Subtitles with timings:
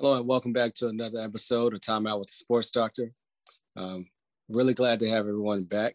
[0.00, 3.12] Hello, and welcome back to another episode of Time Out with the Sports Doctor.
[3.76, 4.06] Um,
[4.48, 5.94] really glad to have everyone back.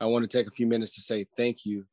[0.00, 1.84] I want to take a few minutes to say thank you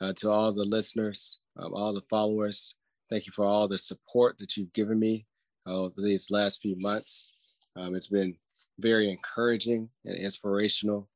[0.00, 2.76] uh, to all the listeners, um, all the followers.
[3.10, 5.26] Thank you for all the support that you've given me
[5.66, 7.34] uh, over these last few months.
[7.74, 8.36] Um, it's been
[8.78, 11.08] very encouraging and inspirational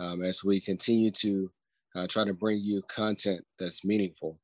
[0.00, 1.50] um, as we continue to
[1.96, 4.38] uh, try to bring you content that's meaningful.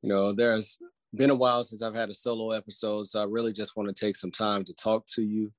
[0.00, 0.78] You know, there's
[1.14, 4.06] been a while since I've had a solo episode, so I really just want to
[4.06, 5.50] take some time to talk to you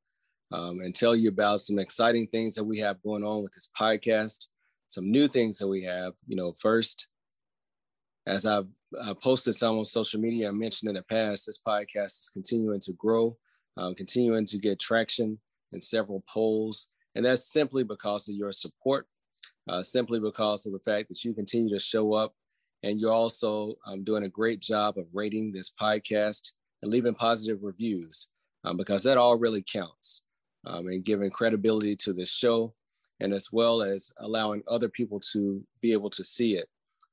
[0.52, 3.71] um, and tell you about some exciting things that we have going on with this
[3.80, 4.45] podcast,
[4.88, 6.13] some new things that we have.
[6.27, 7.07] You know, first,
[8.27, 8.67] as I've
[9.02, 12.79] uh, posted some on social media, I mentioned in the past, this podcast is continuing
[12.81, 13.35] to grow,
[13.77, 15.40] um, continuing to get traction
[15.71, 16.90] in several polls.
[17.16, 19.07] And that's simply because of your support,
[19.68, 22.35] uh, simply because of the fact that you continue to show up
[22.84, 26.52] and you're also um, doing a great job of rating this podcast
[26.82, 28.30] and leaving positive reviews
[28.64, 30.24] um, because that all really counts
[30.66, 32.74] um, and giving credibility to the show
[33.20, 36.68] and as well as allowing other people to be able to see it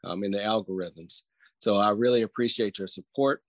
[0.04, 1.22] um, in the algorithms.
[1.60, 3.42] So I really appreciate your support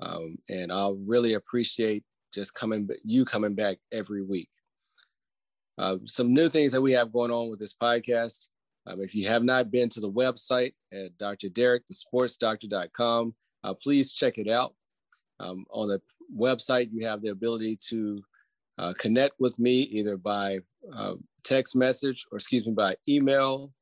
[0.00, 4.48] um, and I really appreciate just coming, you coming back every week.
[5.78, 8.46] Uh, some new things that we have going on with this podcast.
[8.86, 11.48] Um, if you have not been to the website at Dr.
[11.48, 13.34] Derek, the sportsdoctor.com,
[13.64, 14.74] uh, please check it out.
[15.40, 16.00] Um, on the
[16.34, 18.22] website, you have the ability to
[18.78, 20.60] uh, connect with me either by
[20.94, 23.72] uh, text message or, excuse me, by email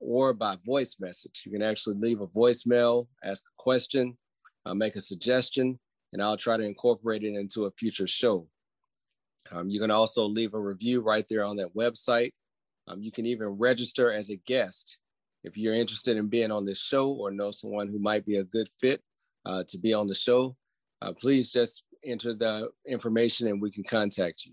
[0.00, 1.42] or by voice message.
[1.44, 4.16] You can actually leave a voicemail, ask a question,
[4.66, 5.78] uh, make a suggestion,
[6.12, 8.46] and I'll try to incorporate it into a future show.
[9.50, 12.32] Um, you can also leave a review right there on that website.
[12.88, 14.98] Um, you can even register as a guest
[15.44, 18.44] if you're interested in being on this show or know someone who might be a
[18.44, 19.02] good fit
[19.46, 20.56] uh, to be on the show.
[21.02, 24.52] Uh, please just enter the information and we can contact you.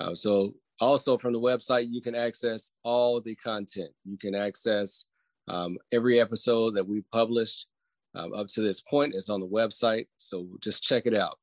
[0.00, 3.90] Uh, so also from the website, you can access all the content.
[4.04, 5.06] You can access
[5.48, 7.66] um, every episode that we published
[8.14, 10.06] um, up to this point is on the website.
[10.16, 11.38] So just check it out.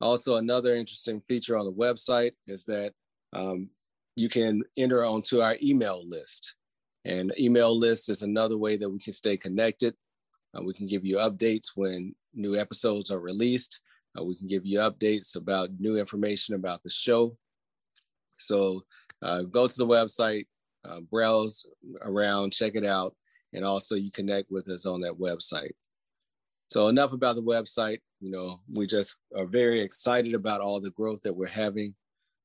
[0.00, 2.92] Also, another interesting feature on the website is that
[3.32, 3.68] um,
[4.18, 6.54] you can enter onto our email list.
[7.04, 9.94] And email list is another way that we can stay connected.
[10.56, 13.80] Uh, we can give you updates when new episodes are released.
[14.18, 17.36] Uh, we can give you updates about new information about the show.
[18.38, 18.84] So
[19.22, 20.46] uh, go to the website,
[20.84, 21.66] uh, browse
[22.02, 23.14] around, check it out,
[23.52, 25.72] and also you connect with us on that website.
[26.68, 27.98] So enough about the website.
[28.20, 31.94] You know, we just are very excited about all the growth that we're having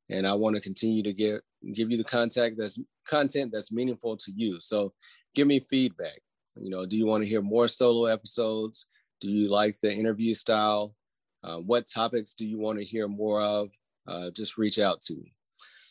[0.10, 1.42] and I want to continue to get
[1.72, 4.60] give you the contact that's content that's meaningful to you.
[4.60, 4.94] So
[5.36, 6.22] give me feedback.
[6.56, 8.88] You know, do you want to hear more solo episodes?
[9.22, 10.96] Do you like the interview style?
[11.44, 13.70] Uh, what topics do you want to hear more of?
[14.08, 15.34] Uh, just reach out to me.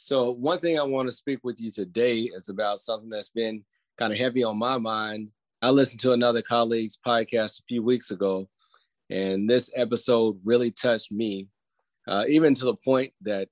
[0.04, 3.64] So one thing I want to speak with you today is about something that's been
[3.98, 5.30] kind of heavy on my mind.
[5.62, 8.48] I listened to another colleague's podcast a few weeks ago,
[9.10, 11.48] and this episode really touched me,
[12.08, 13.48] uh, even to the point that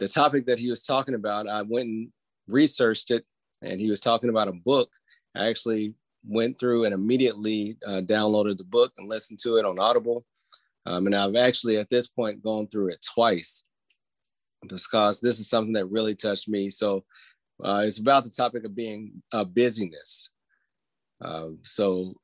[0.00, 2.08] the topic that he was talking about, I went and
[2.48, 3.24] researched it,
[3.62, 4.90] and he was talking about a book.
[5.36, 5.94] I actually
[6.26, 10.24] went through and immediately uh, downloaded the book and listened to it on Audible.
[10.86, 13.64] Um, and I've actually at this point gone through it twice
[14.68, 16.70] because this is something that really touched me.
[16.70, 17.04] So
[17.62, 20.30] uh, it's about the topic of being uh, busyness.
[21.20, 22.14] Um, so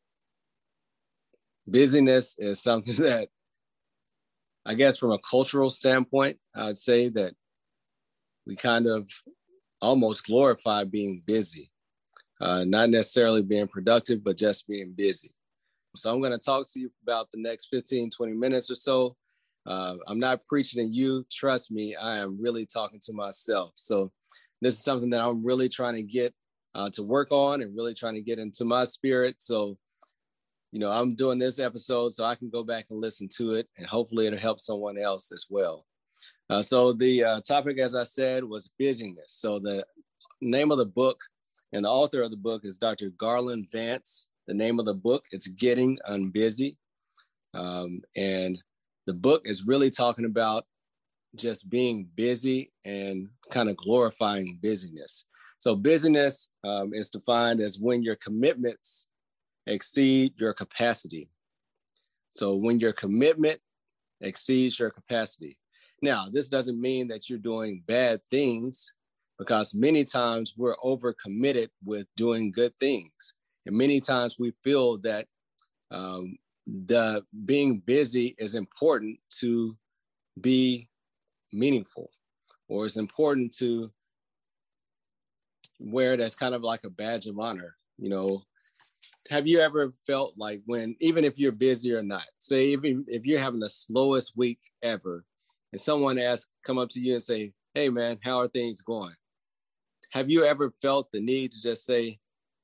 [1.68, 3.28] busyness is something that
[4.64, 7.34] I guess from a cultural standpoint, I'd say that
[8.46, 9.08] we kind of
[9.82, 11.70] almost glorify being busy,
[12.40, 15.34] uh, not necessarily being productive, but just being busy.
[15.94, 19.16] So I'm going to talk to you about the next 15, 20 minutes or so.
[19.66, 21.24] Uh, I'm not preaching to you.
[21.30, 23.72] Trust me, I am really talking to myself.
[23.74, 24.12] So
[24.60, 26.34] this is something that I'm really trying to get
[26.74, 29.36] uh, to work on and really trying to get into my spirit.
[29.38, 29.76] So,
[30.72, 33.66] you know, I'm doing this episode so I can go back and listen to it
[33.78, 35.85] and hopefully it'll help someone else as well.
[36.48, 39.32] Uh, so the uh, topic, as I said, was busyness.
[39.32, 39.84] So the
[40.40, 41.20] name of the book
[41.72, 43.10] and the author of the book is Dr.
[43.10, 44.28] Garland Vance.
[44.46, 46.76] The name of the book it's Getting Unbusy,
[47.54, 48.56] um, and
[49.06, 50.64] the book is really talking about
[51.34, 55.26] just being busy and kind of glorifying busyness.
[55.58, 59.08] So busyness um, is defined as when your commitments
[59.66, 61.28] exceed your capacity.
[62.30, 63.60] So when your commitment
[64.20, 65.58] exceeds your capacity.
[66.02, 68.92] Now, this doesn't mean that you're doing bad things
[69.38, 73.34] because many times we're overcommitted with doing good things.
[73.66, 75.26] And many times we feel that
[75.90, 79.76] um, the being busy is important to
[80.40, 80.88] be
[81.52, 82.10] meaningful,
[82.68, 83.90] or it's important to
[85.78, 87.76] wear it as kind of like a badge of honor.
[87.98, 88.42] You know,
[89.30, 93.24] have you ever felt like when, even if you're busy or not, say even if
[93.26, 95.24] you're having the slowest week ever,
[95.76, 99.14] and someone asks, come up to you and say, "Hey, man, how are things going?"
[100.12, 102.18] Have you ever felt the need to just say,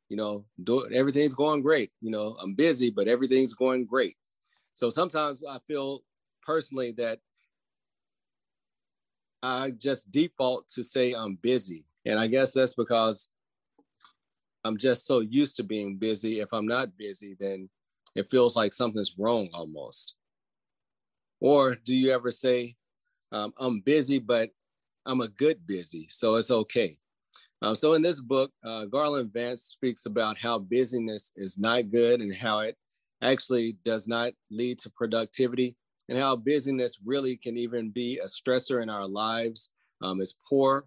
[0.08, 1.92] you know, do, everything's going great.
[2.00, 4.16] You know, I'm busy, but everything's going great.
[4.72, 6.04] So sometimes I feel
[6.40, 7.18] personally that
[9.42, 11.84] I just default to say I'm busy.
[12.06, 13.28] And I guess that's because
[14.64, 16.40] I'm just so used to being busy.
[16.40, 17.68] If I'm not busy, then
[18.14, 20.14] it feels like something's wrong almost.
[21.40, 22.76] Or do you ever say,
[23.32, 24.50] um, I'm busy, but
[25.06, 26.96] I'm a good busy, so it's okay?
[27.62, 32.20] Um, so in this book, uh, Garland Vance speaks about how busyness is not good
[32.20, 32.76] and how it
[33.22, 35.76] actually does not lead to productivity
[36.08, 39.70] and how busyness really can even be a stressor in our lives.
[40.02, 40.86] Um, it's poor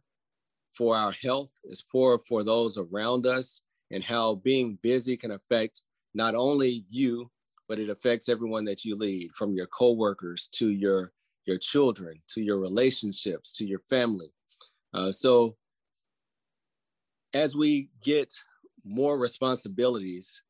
[0.77, 3.61] for our health, it's poor for those around us,
[3.91, 5.83] and how being busy can affect
[6.13, 7.31] not only you,
[7.69, 11.13] but it affects everyone that you lead, from your coworkers to your
[11.45, 14.31] your children, to your relationships, to your family.
[14.93, 15.55] Uh, so
[17.33, 18.33] as we get
[18.83, 20.41] more responsibilities,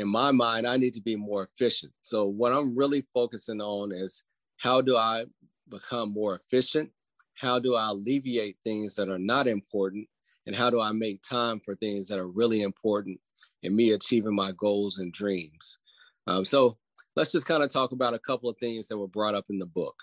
[0.00, 1.92] in my mind, I need to be more efficient.
[2.00, 4.24] So, what I'm really focusing on is
[4.56, 5.26] how do I
[5.68, 6.90] become more efficient?
[7.34, 10.08] How do I alleviate things that are not important?
[10.46, 13.20] And how do I make time for things that are really important
[13.62, 15.78] in me achieving my goals and dreams?
[16.26, 16.78] Um, so,
[17.16, 19.58] let's just kind of talk about a couple of things that were brought up in
[19.58, 19.96] the book.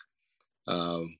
[0.68, 1.18] Um,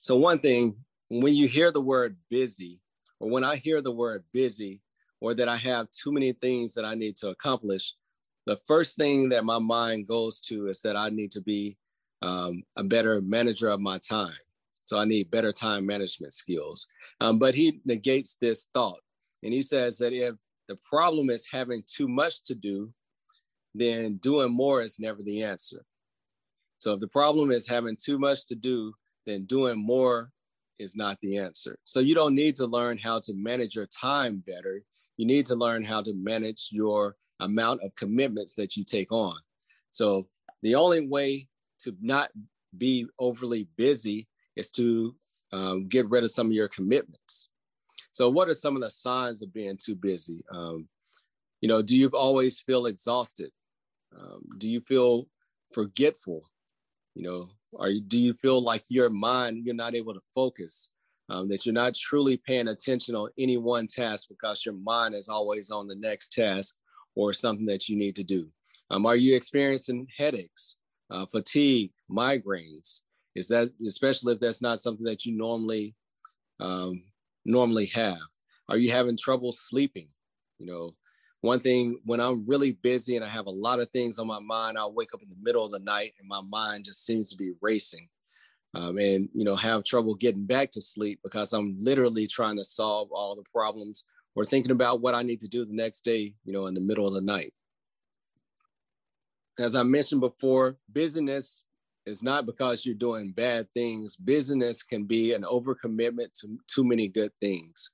[0.00, 0.76] so, one thing,
[1.08, 2.80] when you hear the word busy,
[3.20, 4.80] or when I hear the word busy
[5.20, 7.94] or that I have too many things that I need to accomplish,
[8.46, 11.76] the first thing that my mind goes to is that I need to be
[12.22, 14.36] um, a better manager of my time.
[14.84, 16.86] So I need better time management skills.
[17.20, 19.00] Um, but he negates this thought
[19.42, 20.34] and he says that if
[20.68, 22.92] the problem is having too much to do,
[23.78, 25.84] then doing more is never the answer.
[26.78, 28.92] So if the problem is having too much to do,
[29.24, 30.30] then doing more
[30.78, 31.78] is not the answer.
[31.84, 34.82] So you don't need to learn how to manage your time better.
[35.16, 39.36] You need to learn how to manage your amount of commitments that you take on.
[39.90, 40.28] So
[40.62, 41.48] the only way
[41.80, 42.30] to not
[42.76, 45.14] be overly busy is to
[45.52, 47.48] um, get rid of some of your commitments.
[48.12, 50.42] So what are some of the signs of being too busy?
[50.50, 50.88] Um,
[51.60, 53.50] you know, do you always feel exhausted?
[54.18, 55.28] Um, do you feel
[55.72, 56.42] forgetful?
[57.14, 57.48] You know,
[57.78, 60.90] are you, do you feel like your mind you're not able to focus
[61.28, 65.28] um, that you're not truly paying attention on any one task because your mind is
[65.28, 66.76] always on the next task
[67.14, 68.48] or something that you need to do?
[68.90, 70.76] Um, are you experiencing headaches
[71.10, 73.00] uh, fatigue migraines?
[73.34, 75.94] Is that especially if that's not something that you normally
[76.60, 77.02] um,
[77.44, 78.18] normally have.
[78.68, 80.08] Are you having trouble sleeping?
[80.58, 80.94] You know
[81.46, 84.40] one thing when I'm really busy and I have a lot of things on my
[84.40, 87.30] mind, I'll wake up in the middle of the night and my mind just seems
[87.30, 88.08] to be racing.
[88.74, 92.64] Um, and you know have trouble getting back to sleep because I'm literally trying to
[92.64, 94.04] solve all the problems
[94.34, 96.82] or thinking about what I need to do the next day, you know, in the
[96.82, 97.54] middle of the night.
[99.58, 101.64] As I mentioned before, busyness
[102.04, 104.14] is not because you're doing bad things.
[104.16, 107.92] Busyness can be an overcommitment to too many good things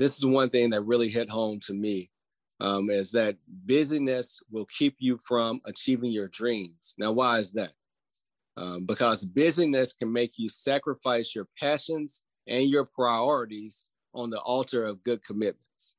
[0.00, 2.10] this is one thing that really hit home to me
[2.60, 6.94] um, is that busyness will keep you from achieving your dreams.
[6.98, 7.72] Now, why is that?
[8.56, 14.84] Um, because busyness can make you sacrifice your passions and your priorities on the altar
[14.84, 15.94] of good commitments.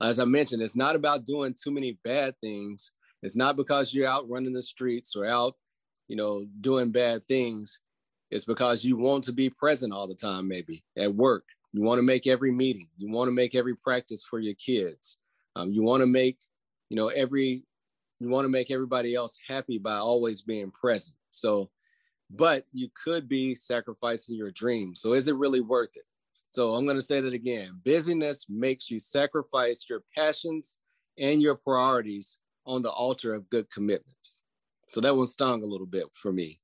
[0.00, 2.92] As I mentioned, it's not about doing too many bad things.
[3.22, 5.54] It's not because you're out running the streets or out,
[6.06, 7.80] you know, doing bad things.
[8.30, 11.98] It's because you want to be present all the time, maybe at work, you want
[11.98, 12.88] to make every meeting.
[12.96, 15.18] You want to make every practice for your kids.
[15.56, 16.38] Um, you want to make,
[16.88, 17.64] you know, every,
[18.20, 21.16] you want to make everybody else happy by always being present.
[21.30, 21.70] So,
[22.30, 25.00] but you could be sacrificing your dreams.
[25.00, 26.04] So is it really worth it?
[26.50, 27.80] So I'm going to say that again.
[27.84, 30.78] Busyness makes you sacrifice your passions
[31.18, 34.42] and your priorities on the altar of good commitments.
[34.88, 36.60] So that one stung a little bit for me.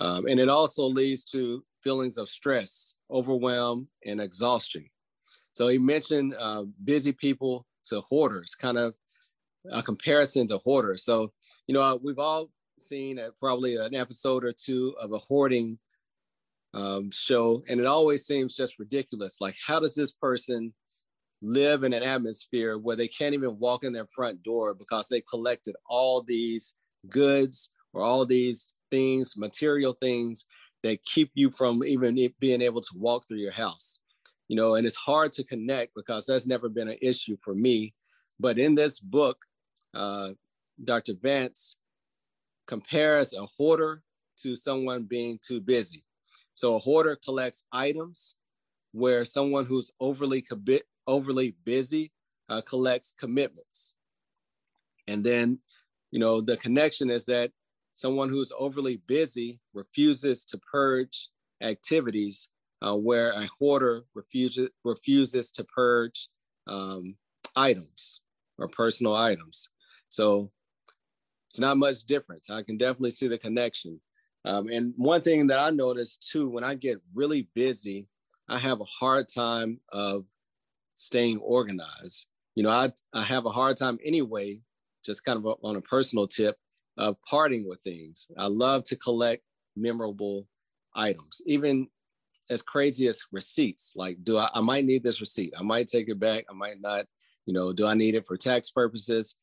[0.00, 4.84] Um, and it also leads to feelings of stress, overwhelm, and exhaustion.
[5.52, 8.94] So he mentioned uh, busy people to hoarders, kind of
[9.70, 11.04] a comparison to hoarders.
[11.04, 11.32] So,
[11.66, 12.50] you know, we've all
[12.80, 15.78] seen a, probably an episode or two of a hoarding
[16.72, 19.40] um, show, and it always seems just ridiculous.
[19.40, 20.74] Like, how does this person
[21.40, 25.30] live in an atmosphere where they can't even walk in their front door because they've
[25.30, 26.74] collected all these
[27.10, 30.46] goods or all these things, material things
[30.84, 33.98] that keep you from even being able to walk through your house.
[34.48, 37.94] You know, and it's hard to connect because that's never been an issue for me.
[38.38, 39.38] But in this book,
[39.94, 40.32] uh,
[40.84, 41.14] Dr.
[41.22, 41.78] Vance
[42.66, 44.02] compares a hoarder
[44.42, 46.04] to someone being too busy.
[46.54, 48.36] So a hoarder collects items
[48.92, 50.46] where someone who's overly
[51.06, 52.12] overly busy
[52.50, 53.94] uh, collects commitments.
[55.08, 55.58] And then,
[56.10, 57.50] you know, the connection is that
[57.94, 61.28] someone who's overly busy refuses to purge
[61.62, 62.50] activities
[62.82, 66.28] uh, where a hoarder refuses, refuses to purge
[66.66, 67.16] um,
[67.56, 68.22] items
[68.58, 69.70] or personal items.
[70.08, 70.50] So
[71.50, 72.50] it's not much difference.
[72.50, 74.00] I can definitely see the connection.
[74.44, 78.06] Um, and one thing that I noticed too, when I get really busy,
[78.48, 80.24] I have a hard time of
[80.96, 82.26] staying organized.
[82.54, 84.60] You know, I, I have a hard time anyway,
[85.04, 86.56] just kind of on a personal tip,
[86.96, 88.28] of parting with things.
[88.38, 89.42] I love to collect
[89.76, 90.46] memorable
[90.94, 91.88] items, even
[92.50, 93.94] as crazy as receipts.
[93.96, 95.54] Like, do I, I might need this receipt?
[95.58, 96.44] I might take it back.
[96.50, 97.06] I might not.
[97.46, 99.36] You know, do I need it for tax purposes?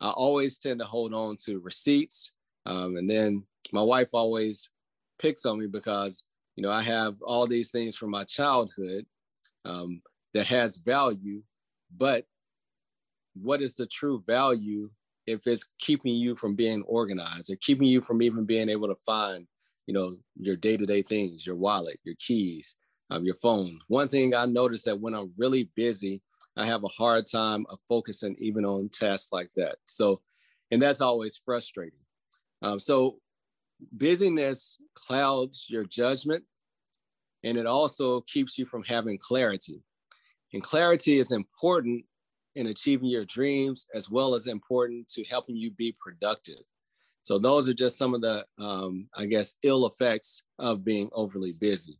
[0.00, 2.32] I always tend to hold on to receipts.
[2.66, 4.70] Um, and then my wife always
[5.18, 6.24] picks on me because,
[6.56, 9.06] you know, I have all these things from my childhood
[9.64, 10.02] um,
[10.34, 11.42] that has value,
[11.96, 12.26] but
[13.34, 14.90] what is the true value
[15.28, 18.96] if it's keeping you from being organized or keeping you from even being able to
[19.04, 19.46] find,
[19.86, 22.76] you know, your day-to-day things, your wallet, your keys,
[23.10, 23.78] um, your phone.
[23.88, 26.22] One thing I noticed that when I'm really busy,
[26.56, 29.76] I have a hard time of focusing even on tasks like that.
[29.84, 30.22] So,
[30.70, 32.00] and that's always frustrating.
[32.62, 33.18] Um, so,
[33.96, 36.42] busyness clouds your judgment
[37.44, 39.82] and it also keeps you from having clarity.
[40.52, 42.04] And clarity is important
[42.58, 46.62] in achieving your dreams as well as important to helping you be productive.
[47.22, 51.52] So, those are just some of the, um, I guess, ill effects of being overly
[51.60, 51.98] busy.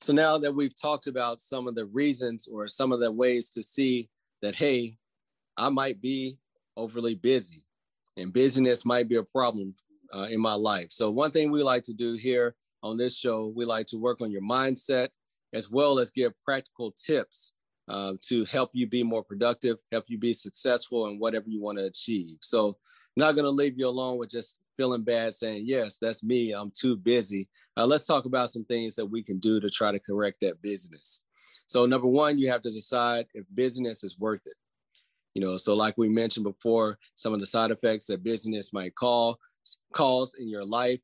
[0.00, 3.50] So now that we've talked about some of the reasons or some of the ways
[3.50, 4.08] to see
[4.42, 4.98] that, hey,
[5.56, 6.38] I might be
[6.76, 7.64] overly busy
[8.16, 9.74] and busyness might be a problem
[10.14, 10.88] uh, in my life.
[10.90, 14.20] So, one thing we like to do here on this show, we like to work
[14.20, 15.08] on your mindset
[15.52, 17.54] as well as give practical tips
[17.88, 21.78] uh, to help you be more productive, help you be successful in whatever you want
[21.78, 22.38] to achieve.
[22.40, 22.76] So,
[23.16, 26.72] not going to leave you alone with just feeling bad saying, Yes, that's me, I'm
[26.78, 27.48] too busy.
[27.76, 30.60] Uh, let's talk about some things that we can do to try to correct that
[30.62, 31.24] busyness.
[31.66, 34.54] So, number one, you have to decide if busyness is worth it.
[35.34, 38.94] You know, so like we mentioned before, some of the side effects that busyness might
[38.94, 39.38] call
[39.92, 41.00] cause in your life,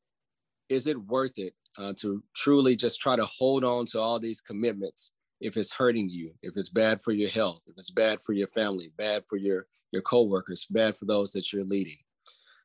[0.69, 4.41] is it worth it uh, to truly just try to hold on to all these
[4.41, 5.11] commitments
[5.43, 8.47] if it's hurting you, if it's bad for your health, if it's bad for your
[8.47, 11.97] family, bad for your your coworkers, bad for those that you're leading.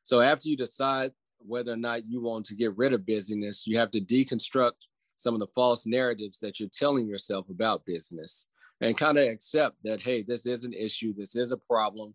[0.03, 3.77] So after you decide whether or not you want to get rid of busyness, you
[3.77, 8.47] have to deconstruct some of the false narratives that you're telling yourself about busyness
[8.81, 12.13] and kind of accept that, hey, this is an issue, this is a problem,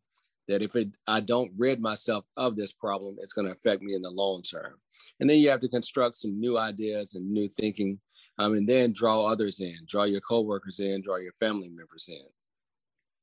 [0.48, 3.94] that if it, I don't rid myself of this problem, it's going to affect me
[3.94, 4.74] in the long term.
[5.20, 8.00] And then you have to construct some new ideas and new thinking,
[8.38, 12.26] um, and then draw others in, draw your coworkers in, draw your family members in.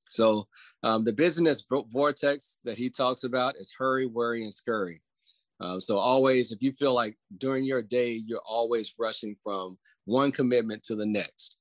[0.10, 0.48] So
[0.84, 5.02] um, the busyness vortex that he talks about is hurry, worry, and scurry.
[5.62, 10.32] Um, so always, if you feel like during your day, you're always rushing from one
[10.32, 11.58] commitment to the next.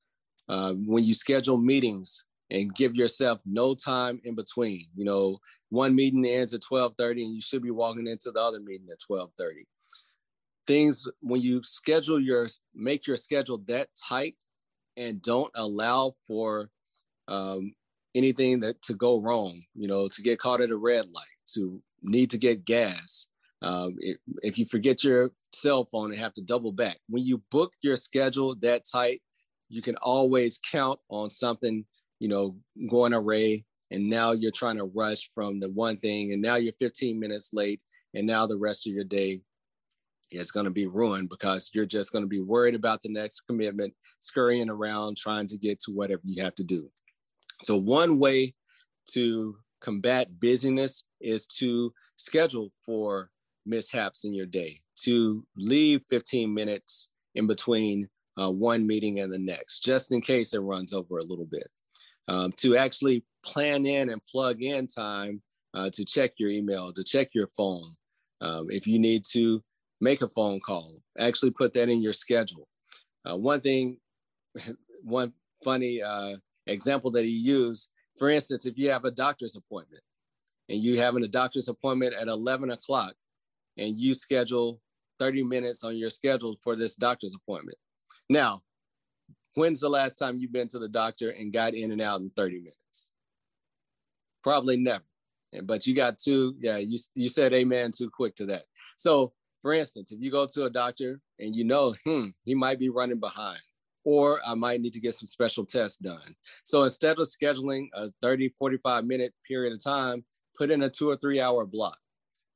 [0.49, 5.39] Uh, when you schedule meetings and give yourself no time in between, you know,
[5.69, 8.99] one meeting ends at 12:30 and you should be walking into the other meeting at
[8.99, 9.65] 12:30.
[10.67, 14.37] Things when you schedule your make your schedule that tight
[14.97, 16.71] and don't allow for
[17.29, 17.73] um,
[18.15, 21.25] anything that to go wrong, you know, to get caught at a red light,
[21.55, 23.29] to need to get gas,
[23.63, 27.43] um, if, if you forget your cell phone and have to double back, when you
[27.51, 29.23] book your schedule that tight,
[29.69, 31.85] you can always count on something,
[32.19, 32.57] you know,
[32.89, 33.65] going array.
[33.91, 37.51] And now you're trying to rush from the one thing, and now you're 15 minutes
[37.53, 37.83] late,
[38.15, 39.41] and now the rest of your day
[40.31, 43.43] is going to be ruined because you're just going to be worried about the next
[43.43, 46.89] commitment, scurrying around trying to get to whatever you have to do.
[47.63, 48.55] So, one way
[49.13, 53.31] to combat busyness is to schedule for
[53.67, 58.09] mishaps in your day, to leave 15 minutes in between
[58.41, 61.69] uh, one meeting and the next, just in case it runs over a little bit.
[62.29, 65.43] Um, to actually plan in and plug in time
[65.75, 67.95] uh, to check your email, to check your phone.
[68.41, 69.63] Um, if you need to
[70.01, 72.69] make a phone call, actually put that in your schedule.
[73.29, 73.97] Uh, one thing,
[75.03, 80.03] one funny uh, example that he used, for instance, if you have a doctor's appointment
[80.69, 83.15] and you having a doctor's appointment at 11 o'clock
[83.77, 84.81] and you schedule
[85.19, 87.77] 30 minutes on your schedule for this doctor's appointment.
[88.29, 88.63] Now,
[89.55, 92.31] when's the last time you've been to the doctor and got in and out in
[92.37, 93.13] 30 minutes?
[94.43, 95.05] Probably never.
[95.65, 98.65] But you got two, yeah, you, you said amen too quick to that.
[98.97, 102.79] So, for instance, if you go to a doctor and you know, hmm, he might
[102.79, 103.61] be running behind,
[104.05, 106.35] or I might need to get some special tests done.
[106.65, 110.25] So instead of scheduling a 30, 45 minute period of time,
[110.57, 111.99] put in a two or three hour block.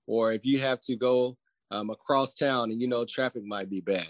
[0.06, 1.36] Or if you have to go
[1.70, 4.08] um, across town and you know traffic might be bad,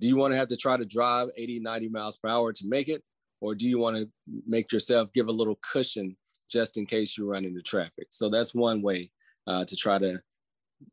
[0.00, 2.64] do you want to have to try to drive 80, 90 miles per hour to
[2.66, 3.02] make it?
[3.40, 4.08] Or do you want to
[4.46, 6.16] make yourself give a little cushion
[6.48, 8.08] just in case you run into traffic?
[8.10, 9.10] So that's one way
[9.46, 10.18] uh, to try to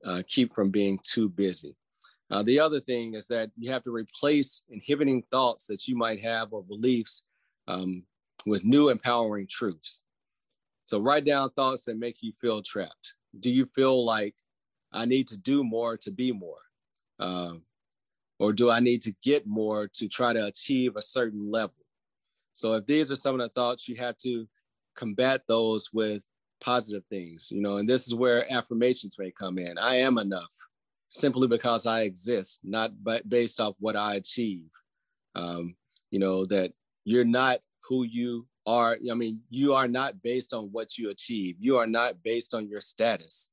[0.05, 1.75] uh, keep from being too busy.
[2.31, 6.19] Uh, the other thing is that you have to replace inhibiting thoughts that you might
[6.21, 7.25] have or beliefs
[7.67, 8.03] um,
[8.45, 10.03] with new empowering truths.
[10.85, 13.15] So write down thoughts that make you feel trapped.
[13.39, 14.35] Do you feel like
[14.91, 16.61] I need to do more to be more?
[17.19, 17.63] Um,
[18.39, 21.75] or do I need to get more to try to achieve a certain level?
[22.55, 24.47] So if these are some of the thoughts, you have to
[24.95, 26.27] combat those with
[26.63, 29.77] positive things, you know, and this is where affirmations may come in.
[29.77, 30.55] I am enough
[31.09, 34.69] simply because I exist, not but based off what I achieve.
[35.35, 35.75] Um,
[36.09, 36.71] you know, that
[37.05, 38.97] you're not who you are.
[39.09, 41.55] I mean, you are not based on what you achieve.
[41.59, 43.49] You are not based on your status.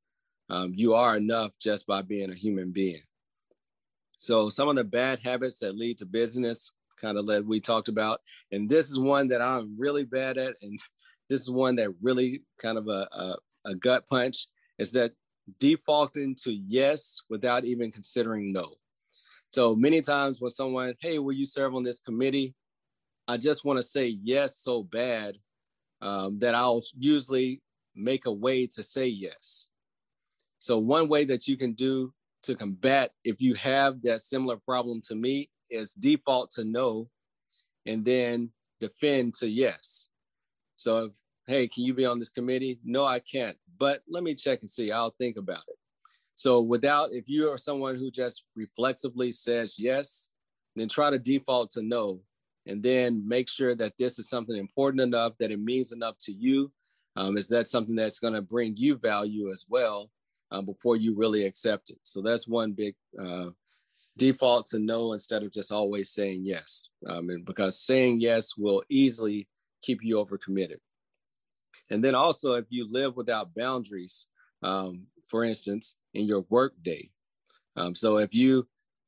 [0.51, 3.03] Um, you are enough just by being a human being.
[4.19, 7.89] So some of the bad habits that lead to busyness, kind of led we talked
[7.89, 8.21] about,
[8.53, 10.79] and this is one that I'm really bad at, and
[11.31, 15.13] this is one that really kind of a, a, a gut punch, is that
[15.61, 18.75] defaulting to yes without even considering no.
[19.51, 22.55] So many times when someone, hey, will you serve on this committee?
[23.29, 25.39] I just want to say yes so bad
[26.03, 27.63] um, that I'll usually
[27.95, 29.69] make a way to say yes.
[30.59, 35.01] So one way that you can do to combat if you have that similar problem
[35.03, 37.09] to me is default to no
[37.87, 40.10] and then defend to yes.
[40.81, 41.13] So if
[41.47, 42.81] hey, can you be on this committee?
[42.83, 44.91] No, I can't, but let me check and see.
[44.91, 45.77] I'll think about it.
[46.37, 50.31] So without, if you are someone who just reflexively says yes,
[50.77, 52.23] then try to default to no,
[52.67, 56.33] and then make sure that this is something important enough that it means enough to
[56.33, 56.73] you.
[57.15, 60.11] Um, is that something that's going to bring you value as well
[60.51, 61.99] um, before you really accept it?
[62.05, 63.51] So that's one big uh,
[64.17, 68.83] default to no instead of just always saying yes, um, and because saying yes will
[68.89, 69.47] easily
[69.83, 70.79] keep you overcommitted.
[71.91, 74.27] And then also, if you live without boundaries,
[74.63, 77.11] um, for instance, in your work day.
[77.77, 78.67] Um, so if you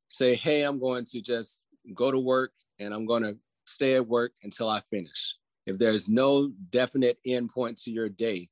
[0.08, 1.62] say, hey, I'm going to just
[1.94, 5.36] go to work and I'm going to stay at work until I finish.
[5.66, 8.48] If there's no definite end point to your day,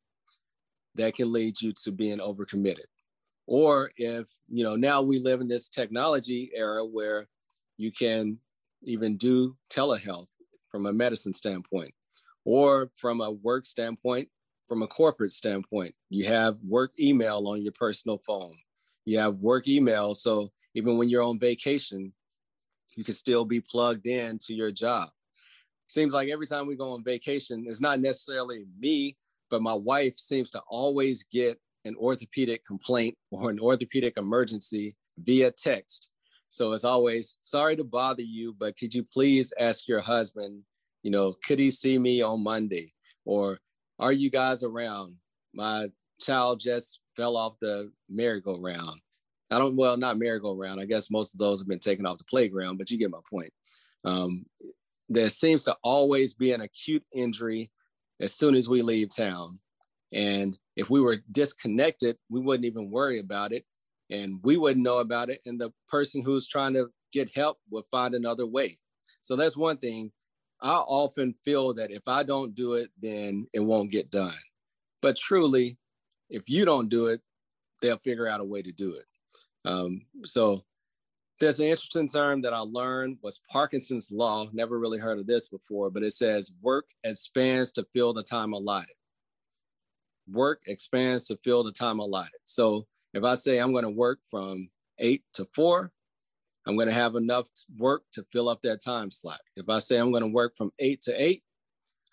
[0.96, 2.86] that can lead you to being overcommitted.
[3.46, 7.28] Or if, you know, now we live in this technology era where
[7.76, 8.38] you can
[8.82, 10.30] even do telehealth
[10.70, 11.92] from a medicine standpoint
[12.44, 14.28] or from a work standpoint,
[14.68, 18.54] from a corporate standpoint, you have work email on your personal phone.
[19.04, 20.14] You have work email.
[20.14, 22.12] So even when you're on vacation,
[22.96, 25.08] you can still be plugged in to your job.
[25.88, 29.16] Seems like every time we go on vacation, it's not necessarily me,
[29.50, 35.50] but my wife seems to always get an orthopedic complaint or an orthopedic emergency via
[35.50, 36.12] text.
[36.48, 40.62] So it's always sorry to bother you, but could you please ask your husband
[41.02, 42.92] you know, could he see me on Monday?
[43.24, 43.58] Or
[43.98, 45.14] are you guys around?
[45.54, 45.88] My
[46.20, 49.00] child just fell off the merry-go-round.
[49.50, 50.80] I don't, well, not merry-go-round.
[50.80, 53.18] I guess most of those have been taken off the playground, but you get my
[53.28, 53.52] point.
[54.04, 54.46] Um,
[55.08, 57.70] there seems to always be an acute injury
[58.20, 59.58] as soon as we leave town.
[60.12, 63.64] And if we were disconnected, we wouldn't even worry about it.
[64.10, 65.40] And we wouldn't know about it.
[65.46, 68.78] And the person who's trying to get help would find another way.
[69.20, 70.12] So that's one thing.
[70.62, 74.38] I often feel that if I don't do it, then it won't get done.
[75.00, 75.78] But truly,
[76.28, 77.22] if you don't do it,
[77.80, 79.04] they'll figure out a way to do it.
[79.64, 80.64] Um, so
[81.38, 84.48] there's an interesting term that I learned was Parkinson's law.
[84.52, 88.52] Never really heard of this before, but it says work expands to fill the time
[88.52, 88.94] allotted.
[90.30, 92.40] Work expands to fill the time allotted.
[92.44, 94.68] So if I say I'm going to work from
[94.98, 95.92] eight to four,
[96.70, 99.40] I'm going to have enough work to fill up that time slot.
[99.56, 101.42] If I say I'm going to work from eight to eight,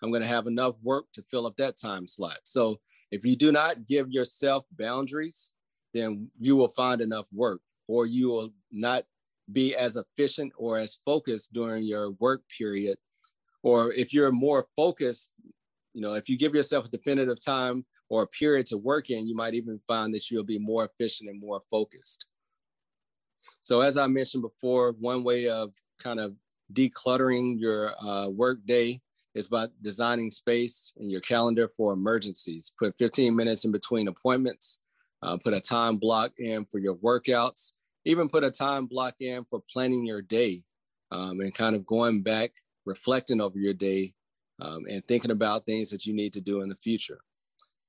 [0.02, 2.40] I'm going to have enough work to fill up that time slot.
[2.42, 2.80] So
[3.12, 5.52] if you do not give yourself boundaries,
[5.94, 9.04] then you will find enough work or you will not
[9.52, 12.98] be as efficient or as focused during your work period
[13.62, 15.34] or if you're more focused,
[15.94, 19.28] you know, if you give yourself a definitive time or a period to work in,
[19.28, 22.26] you might even find that you'll be more efficient and more focused.
[23.68, 26.34] So, as I mentioned before, one way of kind of
[26.72, 29.02] decluttering your uh, work day
[29.34, 32.72] is by designing space in your calendar for emergencies.
[32.78, 34.80] Put 15 minutes in between appointments,
[35.22, 37.72] uh, put a time block in for your workouts,
[38.06, 40.62] even put a time block in for planning your day
[41.10, 42.52] um, and kind of going back,
[42.86, 44.14] reflecting over your day
[44.62, 47.18] um, and thinking about things that you need to do in the future.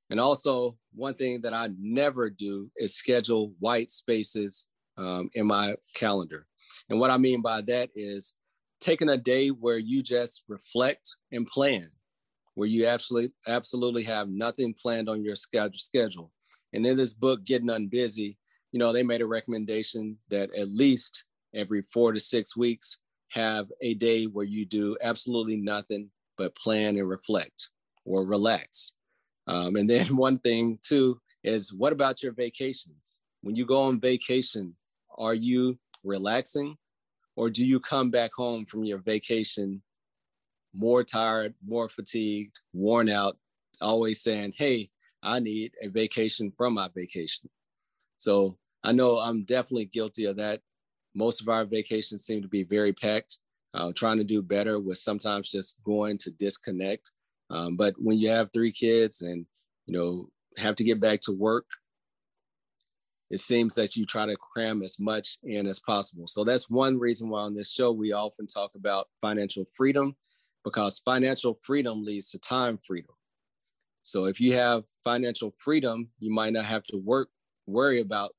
[0.09, 4.67] And also, one thing that I never do is schedule white spaces
[4.99, 6.45] um, in my calendar.
[6.89, 8.35] And what I mean by that is
[8.79, 11.87] taking a day where you just reflect and plan,
[12.55, 16.31] where you absolutely absolutely have nothing planned on your schedule.
[16.73, 18.37] And in this book, Getting Unbusy,
[18.71, 23.67] you know, they made a recommendation that at least every four to six weeks have
[23.81, 27.69] a day where you do absolutely nothing but plan and reflect
[28.05, 28.93] or relax.
[29.47, 33.19] Um, and then one thing too is what about your vacations?
[33.41, 34.75] When you go on vacation,
[35.19, 36.77] are you relaxing
[37.35, 39.81] or do you come back home from your vacation
[40.73, 43.37] more tired, more fatigued, worn out,
[43.81, 44.89] always saying, Hey,
[45.21, 47.49] I need a vacation from my vacation?
[48.17, 50.61] So I know I'm definitely guilty of that.
[51.15, 53.39] Most of our vacations seem to be very packed,
[53.73, 57.11] uh, trying to do better with sometimes just going to disconnect.
[57.49, 59.45] Um, but when you have three kids and,
[59.85, 61.65] you know, have to get back to work
[63.29, 66.27] it seems that you try to cram as much in as possible.
[66.27, 70.15] So that's one reason why on this show we often talk about financial freedom
[70.63, 73.11] because financial freedom leads to time freedom.
[74.03, 77.29] So if you have financial freedom, you might not have to work
[77.67, 78.31] worry about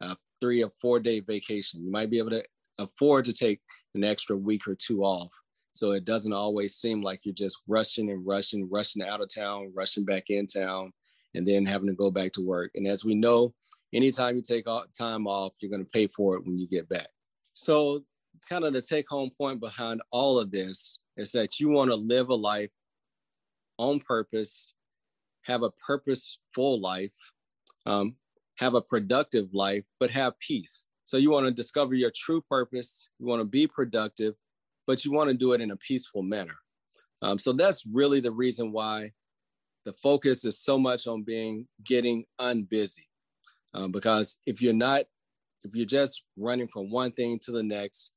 [0.00, 1.84] a three or four day vacation.
[1.84, 2.44] You might be able to
[2.78, 3.60] afford to take
[3.94, 5.32] an extra week or two off.
[5.72, 9.72] So it doesn't always seem like you're just rushing and rushing, rushing out of town,
[9.74, 10.92] rushing back in town,
[11.34, 12.70] and then having to go back to work.
[12.74, 13.52] And as we know,
[13.96, 17.08] anytime you take time off, you're going to pay for it when you get back.
[17.54, 18.04] So,
[18.48, 21.96] kind of the take home point behind all of this is that you want to
[21.96, 22.70] live a life
[23.78, 24.74] on purpose,
[25.44, 27.16] have a purposeful life,
[27.86, 28.14] um,
[28.58, 30.88] have a productive life, but have peace.
[31.06, 34.34] So, you want to discover your true purpose, you want to be productive,
[34.86, 36.56] but you want to do it in a peaceful manner.
[37.22, 39.10] Um, so, that's really the reason why
[39.86, 43.06] the focus is so much on being getting unbusy
[43.76, 45.04] um, because if you're not,
[45.62, 48.14] if you're just running from one thing to the next,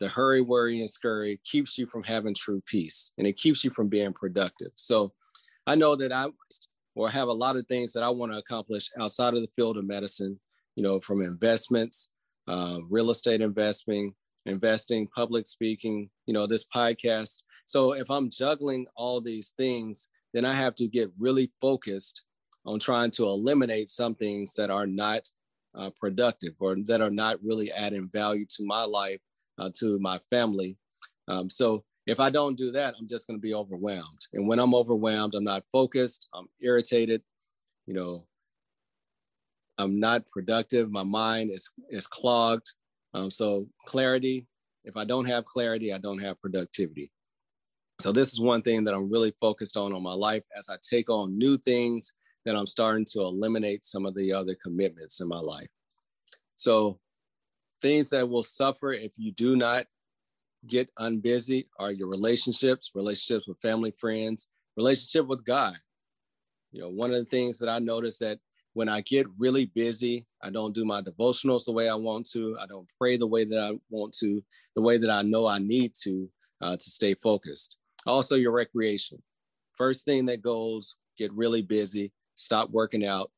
[0.00, 3.70] the hurry, worry, and scurry keeps you from having true peace and it keeps you
[3.70, 4.72] from being productive.
[4.74, 5.12] So
[5.66, 6.26] I know that I
[6.96, 9.76] or have a lot of things that I want to accomplish outside of the field
[9.76, 10.40] of medicine,
[10.74, 12.10] you know, from investments,
[12.48, 14.14] uh, real estate investing,
[14.46, 17.42] investing, public speaking, you know, this podcast.
[17.66, 22.22] So if I'm juggling all these things, then I have to get really focused
[22.66, 25.28] on trying to eliminate some things that are not
[25.74, 29.20] uh, productive or that are not really adding value to my life,
[29.58, 30.76] uh, to my family.
[31.28, 34.20] Um, so if I don't do that, I'm just going to be overwhelmed.
[34.32, 37.22] And when I'm overwhelmed, I'm not focused, I'm irritated,
[37.86, 38.26] you know,
[39.78, 40.90] I'm not productive.
[40.90, 42.72] My mind is, is clogged.
[43.12, 44.46] Um, so clarity,
[44.84, 47.12] if I don't have clarity, I don't have productivity.
[48.00, 50.76] So this is one thing that I'm really focused on on my life as I
[50.82, 52.14] take on new things
[52.46, 55.66] then I'm starting to eliminate some of the other commitments in my life.
[56.54, 57.00] So,
[57.82, 59.86] things that will suffer if you do not
[60.66, 65.76] get unbusy are your relationships, relationships with family, friends, relationship with God.
[66.70, 68.38] You know, one of the things that I notice that
[68.74, 72.56] when I get really busy, I don't do my devotionals the way I want to.
[72.60, 74.42] I don't pray the way that I want to,
[74.76, 76.28] the way that I know I need to
[76.62, 77.76] uh, to stay focused.
[78.06, 79.20] Also, your recreation.
[79.76, 83.32] First thing that goes, get really busy stop working out,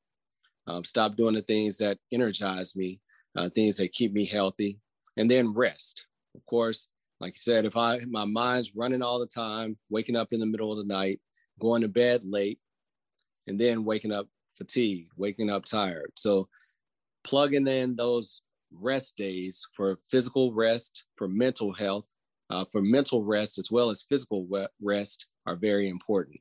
[0.67, 3.01] um, stop doing the things that energize me,
[3.37, 4.79] uh, things that keep me healthy,
[5.17, 6.05] and then rest.
[6.35, 6.89] Of course,
[7.21, 10.47] like you said, if I my mind's running all the time, waking up in the
[10.47, 11.21] middle of the night,
[11.59, 12.61] going to bed late,
[13.47, 16.13] and then waking up fatigued, waking up tired.
[16.17, 16.49] So
[17.25, 22.05] plugging in those rest days for physical rest, for mental health,
[22.51, 24.47] uh, for mental rest as well as physical
[24.81, 26.41] rest are very important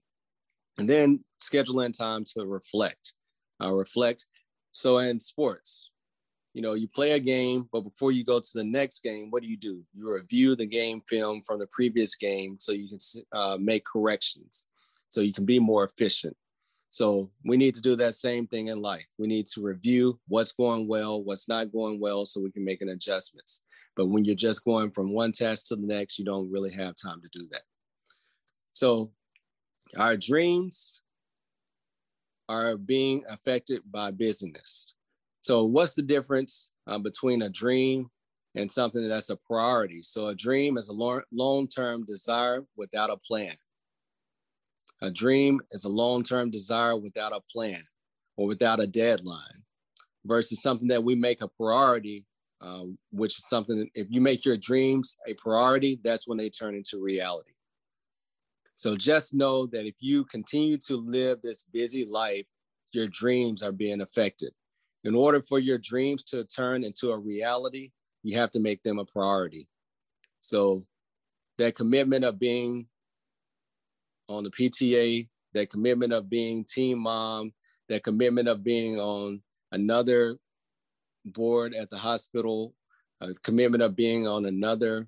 [0.78, 3.14] and then schedule in time to reflect
[3.62, 4.26] uh, reflect.
[4.72, 5.92] So in sports
[6.54, 9.44] you know you play a game but before you go to the next game what
[9.44, 9.84] do you do?
[9.94, 12.98] You review the game film from the previous game so you can
[13.32, 14.68] uh, make corrections
[15.10, 16.36] so you can be more efficient.
[16.90, 19.06] So we need to do that same thing in life.
[19.20, 22.82] We need to review what's going well what's not going well so we can make
[22.82, 23.62] an adjustments.
[23.96, 26.96] But when you're just going from one task to the next you don't really have
[26.96, 27.62] time to do that.
[28.74, 29.12] So
[29.98, 31.02] our dreams
[32.50, 34.94] are being affected by busyness.
[35.42, 38.10] So what's the difference uh, between a dream
[38.56, 40.02] and something that's a priority?
[40.04, 40.94] So a dream is a
[41.32, 43.54] long-term desire without a plan.
[45.02, 47.84] A dream is a long-term desire without a plan
[48.36, 49.64] or without a deadline
[50.26, 52.26] versus something that we make a priority,
[52.62, 56.76] uh, which is something, if you make your dreams a priority, that's when they turn
[56.76, 57.52] into reality.
[58.78, 62.46] So just know that if you continue to live this busy life,
[62.94, 64.52] your dreams are being affected.
[65.04, 67.90] In order for your dreams to turn into a reality,
[68.22, 69.68] you have to make them a priority.
[70.42, 70.86] So
[71.58, 72.88] that commitment of being
[74.30, 77.54] on the PTA, that commitment of being team mom,
[77.90, 80.38] that commitment of being on another
[81.26, 82.76] board at the hospital,
[83.22, 85.08] a commitment of being on another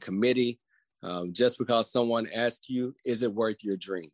[0.00, 0.58] committee,
[1.02, 4.10] um, just because someone asks you, is it worth your dream?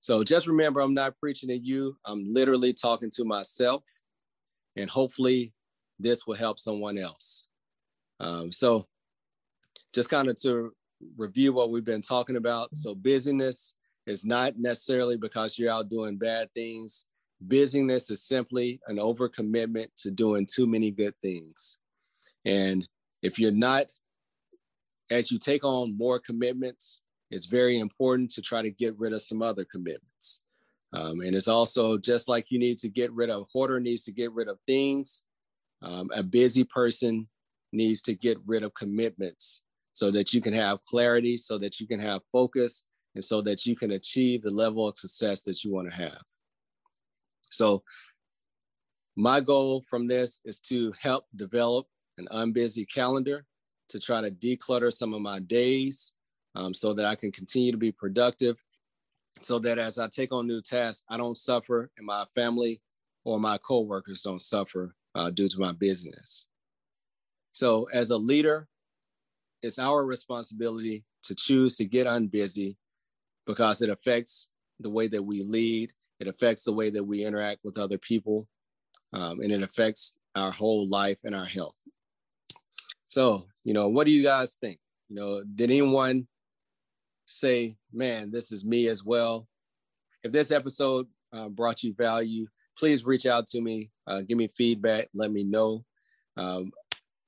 [0.00, 1.96] So just remember, I'm not preaching to you.
[2.04, 3.82] I'm literally talking to myself,
[4.76, 5.54] and hopefully,
[5.98, 7.46] this will help someone else.
[8.20, 8.86] Um, so,
[9.94, 10.72] just kind of to
[11.16, 12.76] review what we've been talking about.
[12.76, 13.74] So, busyness
[14.06, 17.06] is not necessarily because you're out doing bad things.
[17.40, 21.78] Busyness is simply an overcommitment to doing too many good things.
[22.44, 22.86] And
[23.22, 23.86] if you're not
[25.10, 29.22] as you take on more commitments, it's very important to try to get rid of
[29.22, 30.42] some other commitments.
[30.92, 34.12] Um, and it's also just like you need to get rid of, hoarder needs to
[34.12, 35.22] get rid of things.
[35.82, 37.28] Um, a busy person
[37.72, 39.62] needs to get rid of commitments
[39.92, 43.66] so that you can have clarity, so that you can have focus, and so that
[43.66, 46.20] you can achieve the level of success that you want to have.
[47.50, 47.82] So,
[49.16, 51.86] my goal from this is to help develop
[52.18, 53.44] an unbusy calendar
[53.88, 56.12] to try to declutter some of my days
[56.54, 58.62] um, so that I can continue to be productive,
[59.40, 62.80] so that as I take on new tasks, I don't suffer and my family
[63.24, 66.46] or my coworkers don't suffer uh, due to my busyness.
[67.52, 68.68] So as a leader,
[69.62, 72.76] it's our responsibility to choose to get unbusy
[73.46, 77.60] because it affects the way that we lead, it affects the way that we interact
[77.64, 78.46] with other people,
[79.12, 81.76] um, and it affects our whole life and our health.
[83.14, 84.80] So, you know, what do you guys think?
[85.08, 86.26] You know, did anyone
[87.26, 89.46] say, man, this is me as well?
[90.24, 94.48] If this episode uh, brought you value, please reach out to me, uh, give me
[94.48, 95.84] feedback, let me know.
[96.36, 96.72] Um,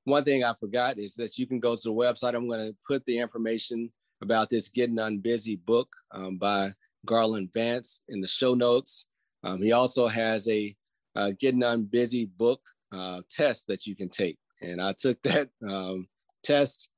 [0.03, 2.35] one thing I forgot is that you can go to the website.
[2.35, 3.89] I'm going to put the information
[4.21, 6.73] about this Getting Unbusy book um, by
[7.05, 9.05] Garland Vance in the show notes.
[9.41, 10.75] Um, he also has a
[11.15, 12.59] uh, Getting Unbusy book
[12.91, 14.37] uh, test that you can take.
[14.61, 16.07] And I took that um,
[16.43, 16.89] test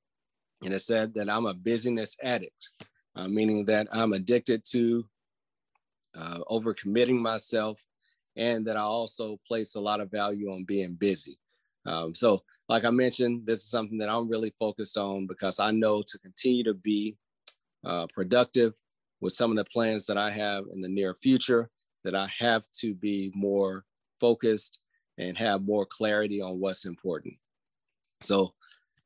[0.63, 2.69] and it said that I'm a busyness addict,
[3.15, 5.05] uh, meaning that I'm addicted to
[6.17, 7.81] uh, overcommitting myself
[8.35, 11.37] and that I also place a lot of value on being busy.
[11.85, 15.71] Um, so, like I mentioned, this is something that I'm really focused on because I
[15.71, 17.15] know to continue to be
[17.85, 18.73] uh, productive
[19.21, 21.69] with some of the plans that I have in the near future,
[22.03, 23.85] that I have to be more
[24.19, 24.79] focused
[25.17, 27.35] and have more clarity on what's important.
[28.21, 28.53] So,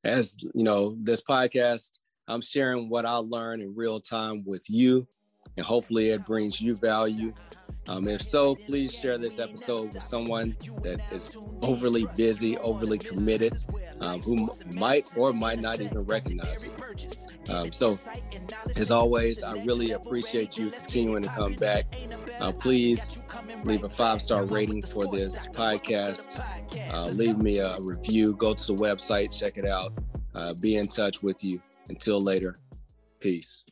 [0.03, 5.07] as you know, this podcast, I'm sharing what I learned in real time with you,
[5.57, 7.33] and hopefully it brings you value.
[7.87, 13.53] Um, if so, please share this episode with someone that is overly busy, overly committed,
[13.99, 17.49] um, who might or might not even recognize it.
[17.49, 17.97] Um, so,
[18.77, 21.85] as always, I really appreciate you continuing to come back.
[22.39, 23.21] Uh, please
[23.65, 26.41] leave a five star rating for this podcast.
[26.91, 28.33] Uh, leave me a review.
[28.33, 29.91] Go to the website, check it out.
[30.33, 31.61] Uh, be in touch with you.
[31.89, 32.55] Until later,
[33.19, 33.65] peace.